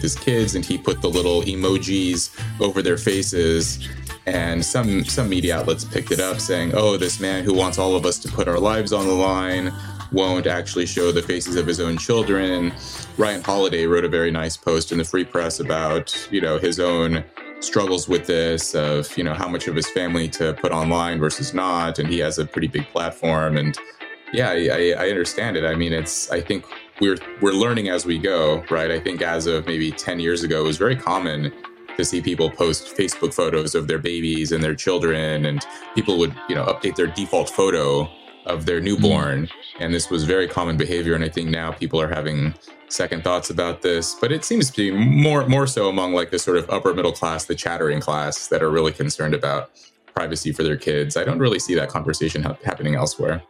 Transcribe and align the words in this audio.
with 0.00 0.12
his 0.12 0.22
kids, 0.22 0.54
and 0.54 0.64
he 0.64 0.78
put 0.78 1.02
the 1.02 1.08
little 1.08 1.42
emojis 1.42 2.30
over 2.60 2.80
their 2.82 2.96
faces. 2.96 3.88
And 4.26 4.64
some 4.64 5.04
some 5.04 5.28
media 5.28 5.58
outlets 5.58 5.84
picked 5.84 6.10
it 6.10 6.20
up, 6.20 6.40
saying, 6.40 6.72
"Oh, 6.74 6.96
this 6.96 7.20
man 7.20 7.44
who 7.44 7.54
wants 7.54 7.78
all 7.78 7.94
of 7.96 8.06
us 8.06 8.18
to 8.20 8.28
put 8.28 8.48
our 8.48 8.58
lives 8.58 8.92
on 8.92 9.06
the 9.06 9.12
line 9.12 9.72
won't 10.12 10.46
actually 10.46 10.86
show 10.86 11.12
the 11.12 11.22
faces 11.22 11.56
of 11.56 11.66
his 11.66 11.80
own 11.80 11.98
children." 11.98 12.72
Ryan 13.18 13.42
Holiday 13.42 13.86
wrote 13.86 14.04
a 14.04 14.08
very 14.08 14.30
nice 14.30 14.56
post 14.56 14.92
in 14.92 14.98
the 14.98 15.04
Free 15.04 15.24
Press 15.24 15.60
about 15.60 16.28
you 16.30 16.40
know 16.40 16.58
his 16.58 16.80
own 16.80 17.24
struggles 17.60 18.08
with 18.08 18.26
this 18.26 18.74
of 18.74 19.16
you 19.18 19.24
know 19.24 19.34
how 19.34 19.48
much 19.48 19.68
of 19.68 19.74
his 19.74 19.88
family 19.90 20.28
to 20.28 20.54
put 20.54 20.72
online 20.72 21.18
versus 21.18 21.52
not 21.52 21.98
and 21.98 22.08
he 22.08 22.18
has 22.18 22.38
a 22.38 22.46
pretty 22.46 22.66
big 22.66 22.86
platform 22.88 23.58
and 23.58 23.76
yeah 24.32 24.48
I, 24.48 24.94
I 24.96 25.10
understand 25.10 25.58
it 25.58 25.64
i 25.66 25.74
mean 25.74 25.92
it's 25.92 26.30
i 26.30 26.40
think 26.40 26.64
we're 27.00 27.16
we're 27.40 27.52
learning 27.52 27.88
as 27.88 28.04
we 28.04 28.18
go 28.18 28.62
right 28.70 28.90
i 28.90 29.00
think 29.00 29.22
as 29.22 29.46
of 29.46 29.66
maybe 29.66 29.90
10 29.90 30.20
years 30.20 30.42
ago 30.42 30.60
it 30.60 30.66
was 30.66 30.78
very 30.78 30.96
common 30.96 31.52
to 31.96 32.04
see 32.04 32.20
people 32.20 32.50
post 32.50 32.96
facebook 32.96 33.34
photos 33.34 33.74
of 33.74 33.86
their 33.86 33.98
babies 33.98 34.52
and 34.52 34.62
their 34.62 34.74
children 34.74 35.46
and 35.46 35.66
people 35.94 36.18
would 36.18 36.34
you 36.48 36.54
know 36.54 36.64
update 36.66 36.96
their 36.96 37.08
default 37.08 37.50
photo 37.50 38.08
of 38.46 38.66
their 38.66 38.80
newborn 38.80 39.46
mm-hmm. 39.46 39.82
and 39.82 39.92
this 39.92 40.10
was 40.10 40.24
very 40.24 40.48
common 40.48 40.76
behavior 40.76 41.14
and 41.14 41.24
i 41.24 41.28
think 41.28 41.48
now 41.50 41.72
people 41.72 42.00
are 42.00 42.08
having 42.08 42.54
second 42.92 43.22
thoughts 43.22 43.50
about 43.50 43.82
this, 43.82 44.14
but 44.14 44.32
it 44.32 44.44
seems 44.44 44.70
to 44.70 44.76
be 44.76 44.90
more 44.90 45.46
more 45.46 45.66
so 45.66 45.88
among 45.88 46.12
like 46.12 46.30
the 46.30 46.38
sort 46.38 46.56
of 46.56 46.68
upper 46.70 46.92
middle 46.92 47.12
class, 47.12 47.44
the 47.44 47.54
chattering 47.54 48.00
class 48.00 48.48
that 48.48 48.62
are 48.62 48.70
really 48.70 48.92
concerned 48.92 49.34
about 49.34 49.70
privacy 50.14 50.52
for 50.52 50.62
their 50.62 50.76
kids. 50.76 51.16
I 51.16 51.24
don't 51.24 51.38
really 51.38 51.58
see 51.58 51.74
that 51.76 51.88
conversation 51.88 52.42
ha- 52.42 52.58
happening 52.64 52.94
elsewhere. 52.94 53.42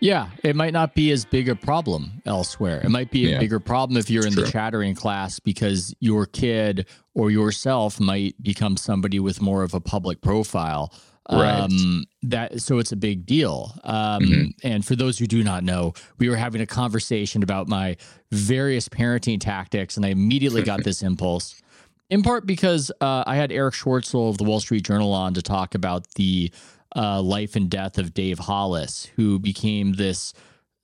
Yeah, 0.00 0.28
it 0.42 0.54
might 0.54 0.72
not 0.72 0.94
be 0.94 1.10
as 1.10 1.24
big 1.24 1.48
a 1.48 1.54
problem 1.54 2.22
elsewhere. 2.26 2.80
It 2.84 2.90
might 2.90 3.10
be 3.10 3.26
a 3.26 3.30
yeah. 3.30 3.38
bigger 3.38 3.60
problem 3.60 3.96
if 3.96 4.10
you're 4.10 4.26
it's 4.26 4.28
in 4.28 4.32
true. 4.34 4.44
the 4.44 4.50
chattering 4.50 4.94
class 4.94 5.40
because 5.40 5.94
your 6.00 6.26
kid 6.26 6.86
or 7.14 7.30
yourself 7.30 7.98
might 7.98 8.40
become 8.42 8.76
somebody 8.76 9.18
with 9.18 9.40
more 9.40 9.62
of 9.62 9.72
a 9.74 9.80
public 9.80 10.20
profile. 10.20 10.92
Right. 11.30 11.58
Um, 11.58 12.04
that 12.22 12.60
so 12.60 12.78
it's 12.78 12.92
a 12.92 12.96
big 12.96 13.26
deal. 13.26 13.72
Um, 13.82 14.22
mm-hmm. 14.22 14.44
And 14.62 14.84
for 14.84 14.94
those 14.94 15.18
who 15.18 15.26
do 15.26 15.42
not 15.42 15.64
know, 15.64 15.94
we 16.18 16.28
were 16.28 16.36
having 16.36 16.60
a 16.60 16.66
conversation 16.66 17.42
about 17.42 17.66
my 17.68 17.96
various 18.30 18.88
parenting 18.88 19.40
tactics, 19.40 19.96
and 19.96 20.06
I 20.06 20.10
immediately 20.10 20.62
got 20.62 20.84
this 20.84 21.02
impulse. 21.02 21.60
In 22.08 22.22
part 22.22 22.46
because 22.46 22.92
uh, 23.00 23.24
I 23.26 23.34
had 23.34 23.50
Erich 23.50 23.74
Schwartzel 23.74 24.30
of 24.30 24.38
the 24.38 24.44
Wall 24.44 24.60
Street 24.60 24.84
Journal 24.84 25.12
on 25.12 25.34
to 25.34 25.42
talk 25.42 25.74
about 25.74 26.06
the 26.14 26.52
uh, 26.96 27.20
life 27.20 27.54
and 27.54 27.70
death 27.70 27.98
of 27.98 28.14
Dave 28.14 28.38
Hollis, 28.38 29.06
who 29.16 29.38
became 29.38 29.92
this 29.92 30.32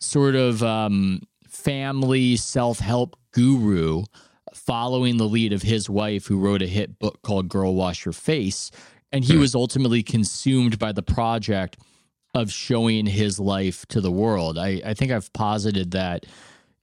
sort 0.00 0.34
of 0.34 0.62
um, 0.62 1.20
family 1.48 2.36
self 2.36 2.78
help 2.78 3.16
guru 3.32 4.04
following 4.54 5.16
the 5.16 5.24
lead 5.24 5.52
of 5.52 5.62
his 5.62 5.88
wife, 5.88 6.26
who 6.26 6.38
wrote 6.38 6.62
a 6.62 6.66
hit 6.66 6.98
book 6.98 7.22
called 7.22 7.48
Girl 7.48 7.74
Wash 7.74 8.04
Your 8.04 8.12
Face 8.12 8.70
and 9.12 9.24
he 9.24 9.34
hmm. 9.34 9.40
was 9.40 9.54
ultimately 9.54 10.02
consumed 10.02 10.78
by 10.78 10.90
the 10.90 11.02
project 11.02 11.76
of 12.34 12.50
showing 12.50 13.06
his 13.06 13.38
life 13.38 13.84
to 13.86 14.00
the 14.00 14.10
world. 14.10 14.58
I, 14.58 14.80
I 14.84 14.94
think 14.94 15.12
I've 15.12 15.32
posited 15.34 15.90
that, 15.90 16.24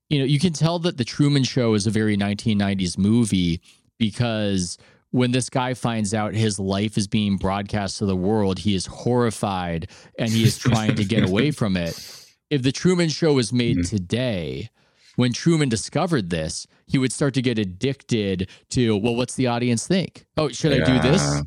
you 0.09 0.19
know, 0.19 0.25
you 0.25 0.39
can 0.39 0.53
tell 0.53 0.77
that 0.80 0.97
the 0.97 1.03
Truman 1.03 1.44
Show 1.44 1.73
is 1.73 1.88
a 1.88 1.91
very 1.91 2.16
1990s 2.16 2.97
movie 2.97 3.61
because 3.97 4.77
when 5.11 5.31
this 5.31 5.49
guy 5.49 5.73
finds 5.73 6.13
out 6.13 6.33
his 6.33 6.59
life 6.59 6.97
is 6.97 7.07
being 7.07 7.38
broadcast 7.38 7.97
to 7.97 8.05
the 8.05 8.15
world, 8.15 8.59
he 8.59 8.75
is 8.75 8.85
horrified 8.85 9.89
and 10.17 10.29
he 10.29 10.43
is 10.43 10.57
trying 10.57 10.95
to 10.95 11.03
get 11.03 11.27
away 11.27 11.51
from 11.51 11.75
it. 11.75 12.25
If 12.49 12.61
the 12.61 12.71
Truman 12.71 13.09
Show 13.09 13.33
was 13.33 13.51
made 13.51 13.77
mm-hmm. 13.77 13.95
today, 13.95 14.69
when 15.16 15.33
Truman 15.33 15.69
discovered 15.69 16.29
this, 16.29 16.67
he 16.88 16.97
would 16.97 17.11
start 17.11 17.33
to 17.35 17.41
get 17.41 17.59
addicted 17.59 18.49
to, 18.69 18.97
well, 18.97 19.16
what's 19.16 19.35
the 19.35 19.47
audience 19.47 19.85
think? 19.88 20.25
Oh, 20.38 20.49
should 20.49 20.75
yeah. 20.75 20.83
I 20.83 20.85
do 20.85 21.09
this? 21.09 21.41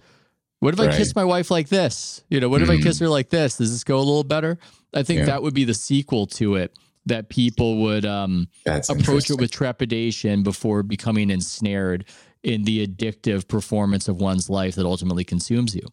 What 0.61 0.75
if 0.75 0.81
right. 0.81 0.91
I 0.91 0.97
kiss 0.97 1.15
my 1.17 1.25
wife 1.25 1.51
like 1.51 1.69
this? 1.69 2.23
You 2.29 2.39
know, 2.39 2.49
what 2.49 2.63
if 2.63 2.71
I 2.71 2.77
kiss 2.77 2.99
mm. 2.99 3.01
her 3.01 3.09
like 3.09 3.31
this? 3.31 3.57
Does 3.57 3.73
this 3.73 3.83
go 3.83 3.97
a 3.97 3.99
little 3.99 4.23
better? 4.23 4.59
I 4.95 5.03
think 5.03 5.21
yeah. 5.21 5.27
that 5.27 5.43
would 5.43 5.55
be 5.55 5.65
the 5.65 5.75
sequel 5.75 6.27
to 6.29 6.57
it 6.57 6.77
that 7.07 7.29
people 7.29 7.79
would 7.83 8.05
um, 8.05 8.49
approach 8.67 9.31
it 9.31 9.41
with 9.41 9.51
trepidation 9.51 10.43
before 10.45 10.85
becoming 10.85 11.31
ensnared 11.31 12.05
in 12.43 12.65
the 12.65 12.87
addictive 12.87 13.49
performance 13.49 14.09
of 14.09 14.17
one's 14.17 14.51
life 14.51 14.75
that 14.75 14.87
ultimately 14.87 15.25
consumes 15.25 15.75
you. 15.75 15.87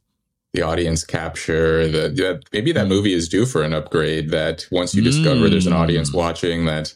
The 0.53 0.63
audience 0.63 1.03
capture, 1.03 1.87
the, 1.87 2.09
the 2.09 2.41
maybe 2.51 2.71
that 2.71 2.87
movie 2.87 3.13
is 3.13 3.29
due 3.29 3.45
for 3.45 3.61
an 3.61 3.73
upgrade. 3.73 4.31
That 4.31 4.65
once 4.71 4.95
you 4.95 5.03
discover 5.03 5.47
mm. 5.47 5.51
there's 5.51 5.67
an 5.67 5.73
audience 5.73 6.09
mm. 6.09 6.15
watching, 6.15 6.65
that 6.65 6.95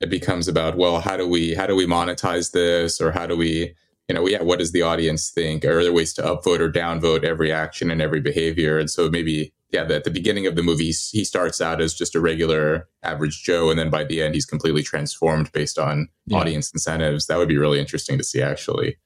it 0.00 0.08
becomes 0.08 0.46
about 0.46 0.76
well, 0.76 1.00
how 1.00 1.16
do 1.16 1.26
we 1.26 1.54
how 1.54 1.66
do 1.66 1.74
we 1.74 1.86
monetize 1.86 2.52
this, 2.52 3.00
or 3.00 3.10
how 3.10 3.26
do 3.26 3.36
we 3.36 3.74
you 4.08 4.14
know, 4.14 4.28
yeah, 4.28 4.42
what 4.42 4.58
does 4.58 4.72
the 4.72 4.82
audience 4.82 5.30
think? 5.30 5.64
Are 5.64 5.82
there 5.82 5.92
ways 5.92 6.12
to 6.14 6.22
upvote 6.22 6.60
or 6.60 6.70
downvote 6.70 7.24
every 7.24 7.52
action 7.52 7.90
and 7.90 8.02
every 8.02 8.20
behavior? 8.20 8.78
And 8.78 8.90
so 8.90 9.08
maybe, 9.08 9.52
yeah, 9.72 9.84
at 9.84 10.04
the 10.04 10.10
beginning 10.10 10.46
of 10.46 10.54
the 10.54 10.62
movie, 10.62 10.92
he 10.92 11.24
starts 11.24 11.60
out 11.60 11.80
as 11.80 11.94
just 11.94 12.14
a 12.14 12.20
regular 12.20 12.88
average 13.02 13.42
Joe. 13.42 13.70
And 13.70 13.78
then 13.78 13.88
by 13.88 14.04
the 14.04 14.22
end, 14.22 14.34
he's 14.34 14.44
completely 14.44 14.82
transformed 14.82 15.50
based 15.52 15.78
on 15.78 16.08
yeah. 16.26 16.38
audience 16.38 16.70
incentives. 16.72 17.26
That 17.26 17.38
would 17.38 17.48
be 17.48 17.56
really 17.56 17.80
interesting 17.80 18.18
to 18.18 18.24
see, 18.24 18.42
actually. 18.42 18.98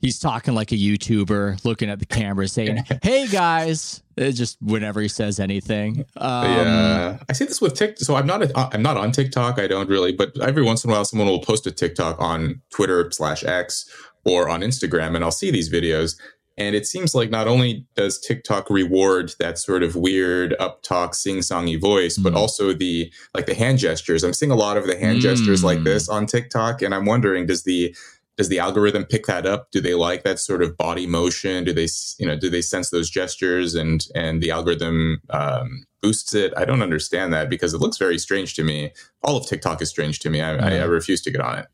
He's 0.00 0.18
talking 0.18 0.54
like 0.54 0.70
a 0.70 0.74
YouTuber, 0.74 1.64
looking 1.64 1.88
at 1.88 1.98
the 1.98 2.04
camera, 2.04 2.46
saying, 2.46 2.84
"Hey 3.02 3.26
guys!" 3.26 4.02
It's 4.16 4.36
just 4.36 4.60
whenever 4.60 5.00
he 5.00 5.08
says 5.08 5.40
anything. 5.40 6.04
Um, 6.18 6.44
yeah, 6.44 7.18
I 7.28 7.32
see 7.32 7.46
this 7.46 7.60
with 7.60 7.74
TikTok. 7.74 8.04
So 8.04 8.14
I'm 8.16 8.26
not 8.26 8.42
a, 8.42 8.68
I'm 8.74 8.82
not 8.82 8.98
on 8.98 9.12
TikTok. 9.12 9.58
I 9.58 9.66
don't 9.66 9.88
really, 9.88 10.12
but 10.12 10.38
every 10.42 10.62
once 10.62 10.84
in 10.84 10.90
a 10.90 10.92
while, 10.92 11.06
someone 11.06 11.28
will 11.28 11.40
post 11.40 11.66
a 11.66 11.70
TikTok 11.70 12.20
on 12.20 12.60
Twitter 12.70 13.08
slash 13.12 13.44
X 13.44 13.88
or 14.24 14.48
on 14.48 14.60
Instagram, 14.60 15.14
and 15.14 15.24
I'll 15.24 15.30
see 15.30 15.50
these 15.50 15.72
videos. 15.72 16.18
And 16.56 16.76
it 16.76 16.86
seems 16.86 17.14
like 17.14 17.30
not 17.30 17.48
only 17.48 17.84
does 17.96 18.20
TikTok 18.20 18.70
reward 18.70 19.34
that 19.40 19.58
sort 19.58 19.82
of 19.82 19.96
weird 19.96 20.54
up 20.60 20.82
talk, 20.82 21.14
sing 21.14 21.38
songy 21.38 21.80
voice, 21.80 22.16
mm. 22.16 22.22
but 22.22 22.34
also 22.34 22.72
the 22.72 23.12
like 23.34 23.46
the 23.46 23.54
hand 23.54 23.78
gestures. 23.78 24.22
I'm 24.22 24.32
seeing 24.32 24.52
a 24.52 24.56
lot 24.56 24.76
of 24.76 24.86
the 24.86 24.96
hand 24.96 25.18
mm. 25.18 25.22
gestures 25.22 25.64
like 25.64 25.80
mm. 25.80 25.84
this 25.84 26.08
on 26.08 26.26
TikTok, 26.26 26.80
and 26.80 26.94
I'm 26.94 27.06
wondering 27.06 27.46
does 27.46 27.64
the 27.64 27.94
does 28.36 28.48
the 28.48 28.58
algorithm 28.58 29.04
pick 29.04 29.26
that 29.26 29.46
up? 29.46 29.70
Do 29.70 29.80
they 29.80 29.94
like 29.94 30.24
that 30.24 30.38
sort 30.38 30.62
of 30.62 30.76
body 30.76 31.06
motion? 31.06 31.64
Do 31.64 31.72
they 31.72 31.88
you 32.18 32.26
know 32.26 32.36
do 32.36 32.48
they 32.48 32.62
sense 32.62 32.90
those 32.90 33.10
gestures 33.10 33.74
and 33.74 34.06
and 34.14 34.40
the 34.40 34.52
algorithm 34.52 35.20
um, 35.30 35.84
boosts 36.02 36.34
it? 36.34 36.52
I 36.56 36.64
don't 36.64 36.82
understand 36.82 37.32
that 37.32 37.50
because 37.50 37.74
it 37.74 37.78
looks 37.78 37.98
very 37.98 38.18
strange 38.18 38.54
to 38.54 38.64
me. 38.64 38.92
All 39.22 39.36
of 39.36 39.46
TikTok 39.46 39.82
is 39.82 39.88
strange 39.88 40.20
to 40.20 40.30
me. 40.30 40.40
I, 40.40 40.54
I, 40.54 40.78
I 40.78 40.84
refuse 40.84 41.20
to 41.22 41.30
get 41.32 41.40
on 41.40 41.58
it. 41.58 41.66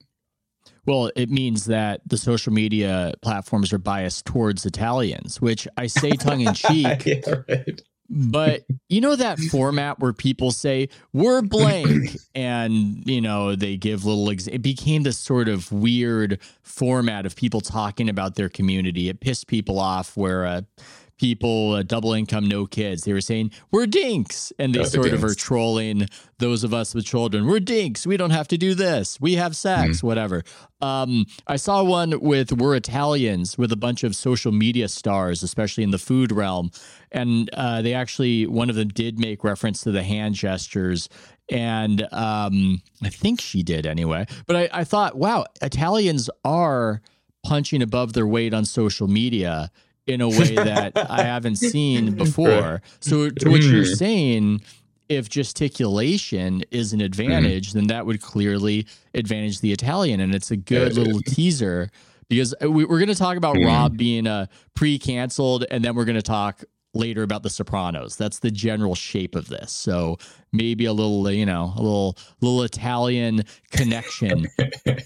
Well, 0.86 1.10
it 1.14 1.30
means 1.30 1.66
that 1.66 2.00
the 2.06 2.16
social 2.16 2.52
media 2.52 3.12
platforms 3.22 3.72
are 3.72 3.78
biased 3.78 4.24
towards 4.24 4.64
Italians, 4.66 5.40
which 5.40 5.68
I 5.76 5.86
say 5.86 6.10
tongue 6.12 6.40
in 6.40 6.54
cheek. 6.54 7.06
yeah, 7.06 7.34
right. 7.48 7.82
But 8.12 8.62
you 8.88 9.00
know 9.00 9.14
that 9.14 9.38
format 9.38 10.00
where 10.00 10.12
people 10.12 10.50
say 10.50 10.88
we're 11.12 11.42
blank 11.42 12.16
and 12.34 13.06
you 13.08 13.20
know 13.20 13.54
they 13.54 13.76
give 13.76 14.04
little 14.04 14.28
ex- 14.30 14.48
it 14.48 14.62
became 14.62 15.04
this 15.04 15.16
sort 15.16 15.48
of 15.48 15.70
weird 15.70 16.40
format 16.62 17.24
of 17.24 17.36
people 17.36 17.60
talking 17.60 18.08
about 18.08 18.34
their 18.34 18.48
community. 18.48 19.08
It 19.08 19.20
pissed 19.20 19.46
people 19.46 19.78
off 19.78 20.16
where 20.16 20.44
uh, 20.44 20.62
people 21.20 21.74
uh, 21.74 21.82
double 21.82 22.14
income 22.14 22.48
no 22.48 22.64
kids. 22.64 23.04
They 23.04 23.12
were 23.12 23.20
saying 23.20 23.50
we're 23.70 23.86
dinks. 23.86 24.54
And 24.58 24.74
they 24.74 24.84
sort 24.84 25.12
of 25.12 25.22
are 25.22 25.34
trolling 25.34 26.08
those 26.38 26.64
of 26.64 26.72
us 26.72 26.94
with 26.94 27.04
children. 27.04 27.46
We're 27.46 27.60
dinks. 27.60 28.06
We 28.06 28.16
don't 28.16 28.30
have 28.30 28.48
to 28.48 28.56
do 28.56 28.74
this. 28.74 29.20
We 29.20 29.34
have 29.34 29.54
sex 29.54 29.98
mm 29.98 30.00
whatever. 30.00 30.42
Um, 30.80 31.26
i 31.46 31.56
saw 31.56 31.82
one 31.82 32.20
with 32.20 32.52
we're 32.52 32.74
italians 32.74 33.58
with 33.58 33.70
a 33.70 33.76
bunch 33.76 34.02
of 34.02 34.16
social 34.16 34.50
media 34.50 34.88
stars 34.88 35.42
especially 35.42 35.84
in 35.84 35.90
the 35.90 35.98
food 35.98 36.32
realm. 36.32 36.70
And 37.12 37.50
uh, 37.52 37.82
they 37.82 37.92
actually 37.92 38.46
one 38.46 38.70
of 38.70 38.76
them 38.76 38.88
did 38.88 39.18
make 39.18 39.44
reference 39.44 39.82
to 39.82 39.90
the 39.90 40.02
hand 40.02 40.36
gestures. 40.36 41.08
And 41.50 42.06
um, 42.12 42.82
i 43.02 43.10
think 43.10 43.40
she 43.40 43.62
did 43.62 43.84
anyway. 43.84 44.26
But 44.46 44.56
I, 44.56 44.68
I 44.72 44.84
thought 44.84 45.16
wow 45.16 45.44
italians 45.60 46.30
are 46.44 47.02
punching 47.44 47.82
above 47.82 48.14
their 48.14 48.26
weight 48.26 48.54
on 48.54 48.64
social 48.64 49.08
media 49.08 49.70
in 50.10 50.20
a 50.20 50.28
way 50.28 50.54
that 50.54 50.92
I 50.96 51.22
haven't 51.34 51.56
seen 51.56 52.14
before. 52.14 52.82
So, 53.00 53.30
to 53.30 53.50
what 53.50 53.62
you're 53.62 53.84
mm. 53.84 53.96
saying, 53.96 54.60
if 55.08 55.28
gesticulation 55.28 56.64
is 56.70 56.92
an 56.92 57.00
advantage, 57.00 57.70
mm. 57.70 57.74
then 57.74 57.86
that 57.88 58.06
would 58.06 58.20
clearly 58.20 58.86
advantage 59.14 59.60
the 59.60 59.72
Italian. 59.72 60.20
And 60.20 60.34
it's 60.34 60.50
a 60.50 60.56
good 60.56 60.94
little 60.94 61.20
teaser 61.20 61.90
because 62.28 62.54
we, 62.60 62.84
are 62.84 62.86
going 62.86 63.08
to 63.08 63.14
talk 63.14 63.36
about 63.36 63.56
mm. 63.56 63.66
Rob 63.66 63.96
being 63.96 64.26
a 64.26 64.30
uh, 64.30 64.46
pre 64.74 64.98
canceled, 64.98 65.64
and 65.70 65.84
then 65.84 65.94
we're 65.94 66.04
going 66.04 66.16
to 66.16 66.22
talk 66.22 66.64
later 66.94 67.22
about 67.22 67.42
the 67.42 67.50
Sopranos. 67.50 68.16
That's 68.16 68.40
the 68.40 68.50
general 68.50 68.94
shape 68.94 69.34
of 69.34 69.48
this. 69.48 69.72
So 69.72 70.16
maybe 70.52 70.86
a 70.86 70.92
little, 70.92 71.30
you 71.30 71.46
know, 71.46 71.72
a 71.76 71.82
little 71.82 72.16
little 72.40 72.62
Italian 72.62 73.42
connection 73.70 74.46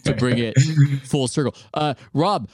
to 0.05 0.15
bring 0.19 0.39
it 0.39 0.55
full 1.05 1.29
circle. 1.29 1.55
Uh, 1.75 1.95
Rob, 2.13 2.49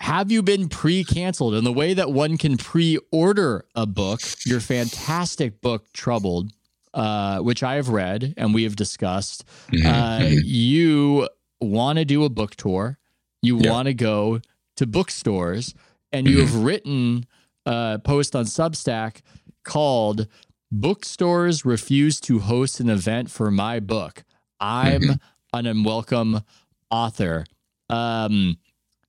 have 0.00 0.30
you 0.30 0.42
been 0.42 0.68
pre-canceled 0.68 1.54
in 1.54 1.64
the 1.64 1.72
way 1.72 1.94
that 1.94 2.10
one 2.10 2.36
can 2.36 2.56
pre-order 2.56 3.64
a 3.74 3.86
book 3.86 4.20
your 4.44 4.60
fantastic 4.60 5.60
book 5.60 5.92
troubled 5.92 6.52
uh, 6.94 7.38
which 7.40 7.62
i 7.62 7.74
have 7.74 7.88
read 7.88 8.34
and 8.36 8.54
we 8.54 8.64
have 8.64 8.76
discussed 8.76 9.44
mm-hmm. 9.68 9.86
uh, 9.86 10.18
mm-hmm. 10.18 10.38
you 10.42 11.28
want 11.60 11.98
to 11.98 12.04
do 12.04 12.24
a 12.24 12.28
book 12.28 12.54
tour 12.56 12.98
You 13.42 13.58
yeah. 13.58 13.70
want 13.70 13.86
to 13.86 13.94
go 13.94 14.40
to 14.76 14.86
bookstores, 14.86 15.74
and 16.12 16.26
you 16.26 16.38
mm-hmm. 16.38 16.46
have 16.46 16.64
written 16.64 17.26
a 17.66 18.00
post 18.02 18.34
on 18.34 18.44
Substack 18.44 19.20
called 19.64 20.26
"Bookstores 20.72 21.64
Refuse 21.64 22.20
to 22.20 22.40
Host 22.40 22.80
an 22.80 22.88
Event 22.88 23.30
for 23.30 23.50
My 23.50 23.80
Book." 23.80 24.24
I'm 24.60 25.02
mm-hmm. 25.02 25.12
an 25.58 25.66
unwelcome 25.66 26.42
author. 26.90 27.44
Um, 27.90 28.56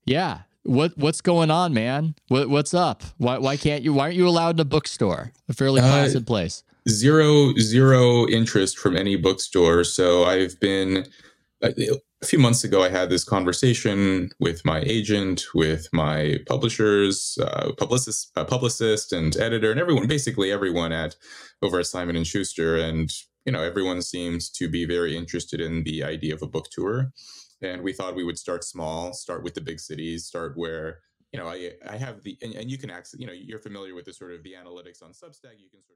yeah. 0.06 0.42
What 0.65 0.97
what's 0.97 1.21
going 1.21 1.51
on, 1.51 1.73
man? 1.73 2.15
What 2.27 2.50
what's 2.50 2.73
up? 2.73 3.03
Why 3.17 3.38
why 3.38 3.56
can't 3.56 3.83
you? 3.83 3.94
Why 3.94 4.06
aren't 4.06 4.15
you 4.15 4.27
allowed 4.27 4.56
in 4.56 4.62
a 4.62 4.65
bookstore? 4.65 5.31
A 5.47 5.53
fairly 5.53 5.79
uh, 5.79 5.88
placid 5.88 6.23
uh, 6.23 6.25
place. 6.25 6.63
Zero 6.89 7.53
zero 7.59 8.27
interest 8.27 8.79
from 8.79 8.97
any 8.97 9.15
bookstore. 9.15 9.83
So 9.83 10.23
I've 10.23 10.59
been 10.59 11.06
uh, 11.63 11.69
a 12.23 12.25
few 12.25 12.39
months 12.39 12.63
ago. 12.63 12.81
I 12.81 12.89
had 12.89 13.12
this 13.12 13.23
conversation 13.23 14.31
with 14.39 14.65
my 14.65 14.81
agent, 14.81 15.44
with 15.53 15.88
my 15.94 16.39
publishers, 16.47 17.38
uh, 17.39 17.71
publicist, 17.77 18.31
uh, 18.35 18.44
publicist, 18.44 19.13
and 19.13 19.38
editor, 19.38 19.69
and 19.69 19.79
everyone. 19.79 20.07
Basically, 20.07 20.51
everyone 20.51 20.91
at 20.91 21.15
over 21.62 21.79
at 21.79 21.85
Simon 21.85 22.15
and 22.15 22.25
Schuster, 22.25 22.75
and 22.75 23.12
you 23.45 23.51
know, 23.51 23.62
everyone 23.62 24.01
seems 24.01 24.50
to 24.50 24.68
be 24.68 24.86
very 24.86 25.15
interested 25.15 25.62
in 25.62 25.83
the 25.83 26.03
idea 26.03 26.33
of 26.33 26.42
a 26.42 26.47
book 26.47 26.68
tour. 26.71 27.12
And 27.62 27.83
we 27.83 27.94
thought 27.94 28.15
we 28.15 28.24
would 28.24 28.38
start 28.38 28.63
small 28.63 29.13
start 29.13 29.44
with 29.44 29.53
the 29.53 29.62
big 29.62 29.80
cities 29.80 30.25
start 30.25 30.57
where 30.57 31.00
you 31.31 31.39
know 31.39 31.47
i 31.47 31.71
i 31.89 31.97
have 31.97 32.21
the 32.24 32.38
and, 32.42 32.53
and 32.56 32.69
you 32.69 32.77
can 32.77 32.89
access 32.89 33.19
you 33.19 33.27
know 33.27 33.33
you're 33.33 33.59
familiar 33.59 33.95
with 33.95 34.06
the 34.06 34.13
sort 34.13 34.33
of 34.33 34.44
the 34.44 34.53
analytics 34.53 35.01
on 35.01 35.12
substack. 35.12 35.57
You 35.57 35.69
can 35.69 35.81
sort 35.81 35.89
of 35.89 35.94